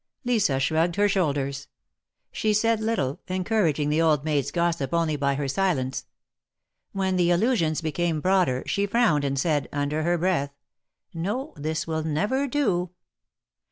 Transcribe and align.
Lisa 0.25 0.59
shrugged 0.59 0.95
her 0.95 1.07
shoulders. 1.07 1.67
She 2.31 2.53
said 2.55 2.79
little, 2.79 3.19
encourag 3.27 3.77
ing 3.79 3.89
the 3.89 4.01
old 4.01 4.25
maid's 4.25 4.49
gossip 4.49 4.95
only 4.95 5.15
by 5.15 5.35
her 5.35 5.47
silence. 5.47 6.07
When 6.91 7.17
the 7.17 7.29
allusions 7.29 7.81
became 7.81 8.19
broader, 8.19 8.63
she 8.65 8.87
frowned 8.87 9.23
and 9.23 9.37
said, 9.37 9.69
under 9.71 10.01
her 10.01 10.17
breath;" 10.17 10.55
No, 11.27 11.53
this 11.55 11.85
will 11.85 12.01
nev^er 12.03 12.49
do!" 12.49 12.89